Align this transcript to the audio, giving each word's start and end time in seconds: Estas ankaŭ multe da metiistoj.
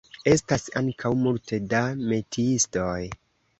Estas 0.29 0.63
ankaŭ 0.81 1.11
multe 1.27 1.61
da 1.75 1.83
metiistoj. 2.01 2.99